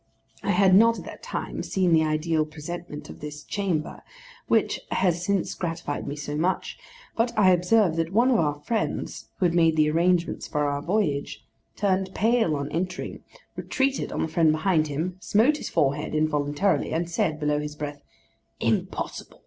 I 0.41 0.49
had 0.49 0.73
not 0.73 0.97
at 0.97 1.05
that 1.05 1.21
time 1.21 1.61
seen 1.61 1.93
the 1.93 2.03
ideal 2.03 2.43
presentment 2.43 3.07
of 3.07 3.19
this 3.19 3.43
chamber 3.43 4.01
which 4.47 4.79
has 4.89 5.23
since 5.23 5.53
gratified 5.53 6.07
me 6.07 6.15
so 6.15 6.35
much, 6.35 6.75
but 7.15 7.37
I 7.37 7.51
observed 7.51 7.97
that 7.97 8.11
one 8.11 8.31
of 8.31 8.39
our 8.39 8.59
friends 8.61 9.27
who 9.37 9.45
had 9.45 9.53
made 9.53 9.75
the 9.75 9.91
arrangements 9.91 10.47
for 10.47 10.63
our 10.65 10.81
voyage, 10.81 11.45
turned 11.75 12.15
pale 12.15 12.55
on 12.55 12.71
entering, 12.71 13.21
retreated 13.55 14.11
on 14.11 14.23
the 14.23 14.27
friend 14.27 14.51
behind 14.51 14.87
him, 14.87 15.17
smote 15.19 15.57
his 15.57 15.69
forehead 15.69 16.15
involuntarily, 16.15 16.91
and 16.91 17.07
said 17.07 17.39
below 17.39 17.59
his 17.59 17.75
breath, 17.75 18.01
'Impossible! 18.59 19.39